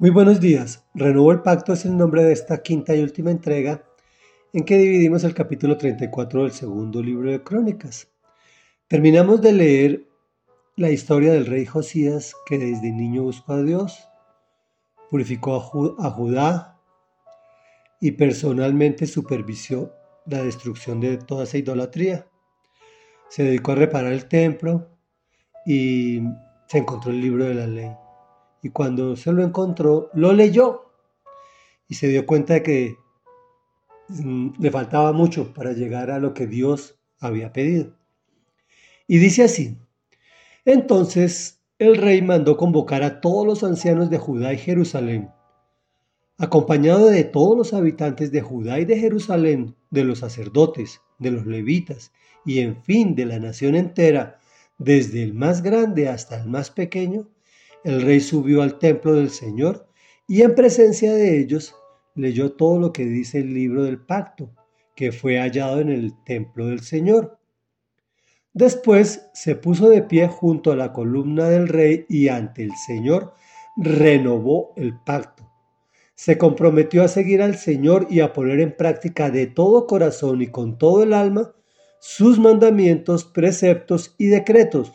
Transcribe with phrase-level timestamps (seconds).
[0.00, 0.86] Muy buenos días.
[0.94, 3.82] Renuevo el Pacto es el nombre de esta quinta y última entrega
[4.52, 8.08] en que dividimos el capítulo 34 del segundo libro de Crónicas.
[8.86, 10.08] Terminamos de leer
[10.76, 14.08] la historia del rey Josías que desde niño buscó a Dios,
[15.10, 16.80] purificó a, Judá
[18.00, 19.92] y personalmente supervisó
[20.26, 22.24] la destrucción de toda esa idolatría.
[23.30, 24.96] Se dedicó a reparar el templo
[25.66, 26.20] y
[26.68, 27.90] se encontró el libro de la ley
[28.62, 30.92] y cuando se lo encontró, lo leyó
[31.88, 32.96] y se dio cuenta de que
[34.08, 37.94] mm, le faltaba mucho para llegar a lo que Dios había pedido.
[39.06, 39.78] Y dice así,
[40.64, 45.30] entonces el rey mandó convocar a todos los ancianos de Judá y Jerusalén,
[46.36, 51.46] acompañado de todos los habitantes de Judá y de Jerusalén, de los sacerdotes, de los
[51.46, 52.12] levitas
[52.44, 54.40] y en fin de la nación entera,
[54.78, 57.28] desde el más grande hasta el más pequeño,
[57.84, 59.88] el rey subió al templo del Señor
[60.26, 61.74] y en presencia de ellos
[62.14, 64.50] leyó todo lo que dice el libro del pacto,
[64.94, 67.38] que fue hallado en el templo del Señor.
[68.52, 73.34] Después se puso de pie junto a la columna del rey y ante el Señor
[73.76, 75.48] renovó el pacto.
[76.14, 80.48] Se comprometió a seguir al Señor y a poner en práctica de todo corazón y
[80.48, 81.54] con todo el alma
[82.00, 84.92] sus mandamientos, preceptos y decretos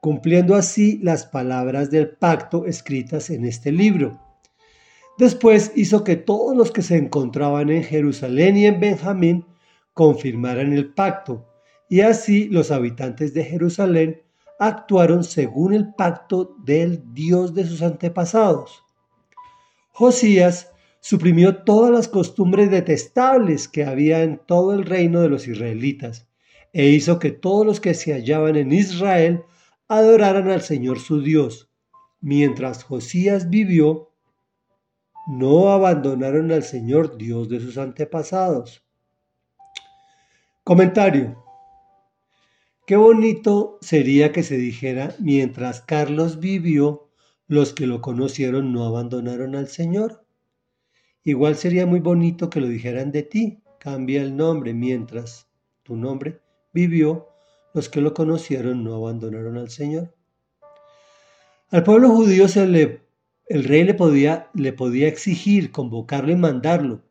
[0.00, 4.20] cumpliendo así las palabras del pacto escritas en este libro.
[5.18, 9.44] Después hizo que todos los que se encontraban en Jerusalén y en Benjamín
[9.92, 11.48] confirmaran el pacto,
[11.88, 14.22] y así los habitantes de Jerusalén
[14.60, 18.84] actuaron según el pacto del Dios de sus antepasados.
[19.90, 26.28] Josías suprimió todas las costumbres detestables que había en todo el reino de los israelitas,
[26.72, 29.42] e hizo que todos los que se hallaban en Israel
[29.88, 31.70] adoraran al Señor su Dios.
[32.20, 34.12] Mientras Josías vivió,
[35.26, 38.84] no abandonaron al Señor Dios de sus antepasados.
[40.64, 41.42] Comentario.
[42.86, 47.10] Qué bonito sería que se dijera, mientras Carlos vivió,
[47.46, 50.24] los que lo conocieron no abandonaron al Señor.
[51.24, 55.48] Igual sería muy bonito que lo dijeran de ti, cambia el nombre, mientras
[55.82, 56.40] tu nombre
[56.72, 57.28] vivió,
[57.74, 60.14] los que lo conocieron no abandonaron al Señor.
[61.70, 63.02] Al pueblo judío se le,
[63.46, 67.02] el rey le podía, le podía exigir, convocarlo y mandarlo.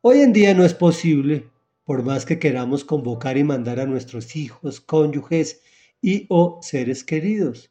[0.00, 1.48] Hoy en día no es posible,
[1.84, 5.60] por más que queramos convocar y mandar a nuestros hijos, cónyuges
[6.00, 7.70] y o seres queridos.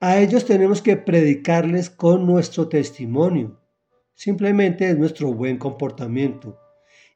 [0.00, 3.60] A ellos tenemos que predicarles con nuestro testimonio.
[4.14, 6.58] Simplemente es nuestro buen comportamiento.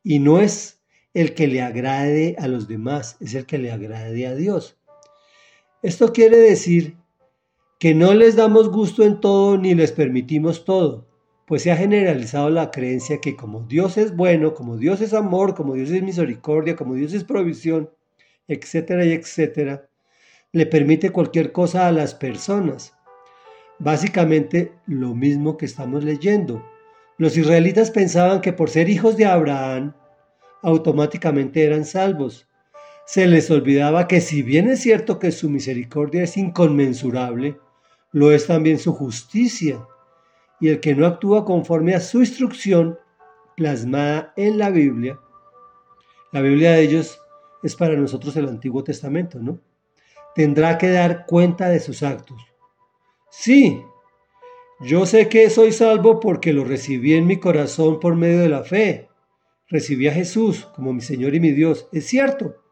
[0.03, 0.76] Y no es
[1.17, 4.77] el que le agrade a los demás, es el que le agrade a Dios.
[5.83, 6.99] Esto quiere decir
[7.81, 11.09] que no les damos gusto en todo ni les permitimos todo,
[11.47, 15.55] pues se ha generalizado la creencia que como Dios es bueno, como Dios es amor,
[15.55, 17.89] como Dios es misericordia, como Dios es provisión,
[18.47, 19.89] etcétera y etcétera,
[20.53, 22.93] le permite cualquier cosa a las personas.
[23.79, 26.63] Básicamente lo mismo que estamos leyendo.
[27.17, 29.95] Los israelitas pensaban que por ser hijos de Abraham,
[30.67, 32.49] automáticamente eran salvos.
[33.07, 37.57] Se les olvidaba que si bien es cierto que su misericordia es inconmensurable,
[38.11, 39.87] lo es también su justicia,
[40.59, 42.99] y el que no actúa conforme a su instrucción
[43.57, 45.21] plasmada en la Biblia,
[46.33, 47.21] la Biblia de ellos
[47.63, 49.61] es para nosotros el Antiguo Testamento, ¿no?
[50.35, 52.39] Tendrá que dar cuenta de sus actos.
[53.31, 53.81] Sí,
[54.81, 58.65] yo sé que soy salvo porque lo recibí en mi corazón por medio de la
[58.65, 59.09] fe,
[59.69, 62.63] recibí a Jesús como mi Señor y mi Dios, es cierto.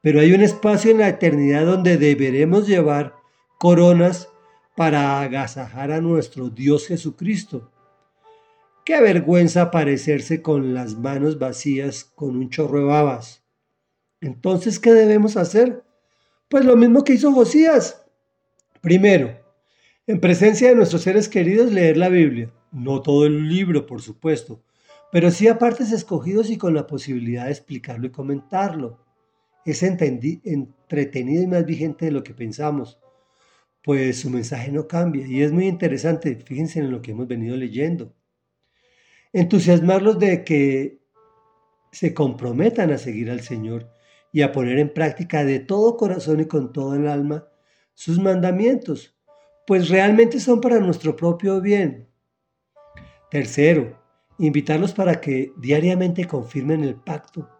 [0.00, 3.14] Pero hay un espacio en la eternidad donde deberemos llevar
[3.58, 4.28] coronas
[4.76, 7.72] para agasajar a nuestro Dios Jesucristo.
[8.84, 13.42] Qué vergüenza parecerse con las manos vacías con un chorro de babas.
[14.20, 15.82] Entonces, ¿qué debemos hacer?
[16.48, 18.06] Pues lo mismo que hizo Josías.
[18.80, 19.36] Primero,
[20.06, 22.52] en presencia de nuestros seres queridos, leer la Biblia.
[22.70, 24.62] No todo el libro, por supuesto,
[25.12, 29.04] pero sí a partes escogidos y con la posibilidad de explicarlo y comentarlo.
[29.64, 33.00] Es entretenido y más vigente de lo que pensamos,
[33.82, 37.56] pues su mensaje no cambia y es muy interesante, fíjense en lo que hemos venido
[37.56, 38.14] leyendo.
[39.32, 41.00] Entusiasmarlos de que
[41.92, 43.90] se comprometan a seguir al Señor
[44.32, 47.48] y a poner en práctica de todo corazón y con todo el alma
[47.94, 49.16] sus mandamientos,
[49.66, 52.08] pues realmente son para nuestro propio bien.
[53.30, 53.98] Tercero,
[54.38, 57.50] invitarlos para que diariamente confirmen el pacto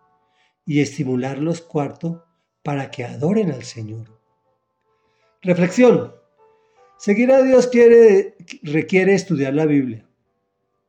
[0.65, 2.25] y estimularlos, cuarto,
[2.63, 4.21] para que adoren al Señor.
[5.43, 6.15] Reflexión.
[6.99, 10.09] Seguir a Dios quiere, requiere estudiar la Biblia,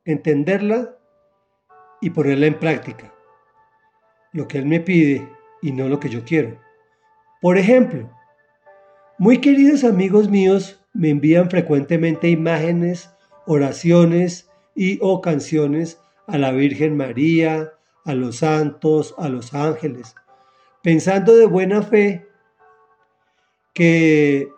[0.04, 0.96] entenderla
[2.00, 3.14] y ponerla en práctica.
[4.32, 5.28] Lo que Él me pide
[5.62, 6.58] y no lo que yo quiero.
[7.40, 8.10] Por ejemplo,
[9.18, 13.10] muy queridos amigos míos me envían frecuentemente imágenes,
[13.46, 14.47] oraciones
[14.78, 17.72] y o canciones a la Virgen María,
[18.04, 20.14] a los santos, a los ángeles,
[20.84, 22.24] pensando de buena fe
[23.74, 24.48] que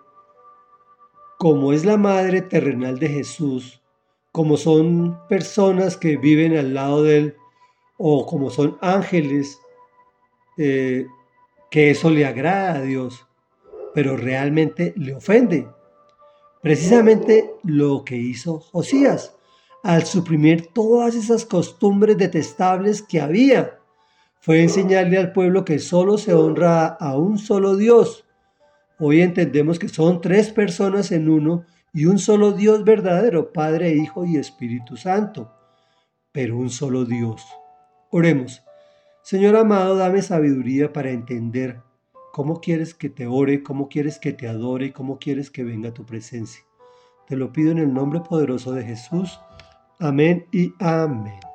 [1.38, 3.80] como es la madre terrenal de Jesús,
[4.30, 7.36] como son personas que viven al lado de él,
[7.96, 9.58] o como son ángeles,
[10.58, 11.06] eh,
[11.70, 13.26] que eso le agrada a Dios,
[13.94, 15.66] pero realmente le ofende.
[16.60, 19.34] Precisamente lo que hizo Josías
[19.82, 23.78] al suprimir todas esas costumbres detestables que había,
[24.40, 28.24] fue enseñarle al pueblo que solo se honra a un solo Dios.
[28.98, 34.24] Hoy entendemos que son tres personas en uno y un solo Dios verdadero, Padre, Hijo
[34.24, 35.52] y Espíritu Santo,
[36.32, 37.42] pero un solo Dios.
[38.10, 38.62] Oremos.
[39.22, 41.82] Señor amado, dame sabiduría para entender
[42.32, 45.92] cómo quieres que te ore, cómo quieres que te adore y cómo quieres que venga
[45.92, 46.62] tu presencia.
[47.26, 49.38] Te lo pido en el nombre poderoso de Jesús.
[50.00, 51.49] Amén y amén.